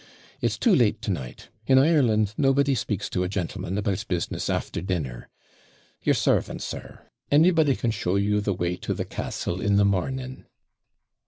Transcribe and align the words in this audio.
It's 0.41 0.57
too 0.57 0.73
late 0.73 0.99
to 1.03 1.11
night. 1.11 1.49
In 1.67 1.77
Ireland, 1.77 2.33
nobody 2.35 2.73
speaks 2.73 3.07
to 3.11 3.21
a 3.23 3.29
gentleman 3.29 3.77
about 3.77 4.07
business 4.07 4.49
after 4.49 4.81
dinner 4.81 5.29
your 6.01 6.15
servant, 6.15 6.63
sir; 6.63 7.07
anybody 7.31 7.75
can 7.75 7.91
show 7.91 8.15
you 8.15 8.41
the 8.41 8.51
way 8.55 8.77
to 8.77 8.95
the 8.95 9.05
castle 9.05 9.61
in 9.61 9.75
the 9.75 9.85
morning.' 9.85 10.45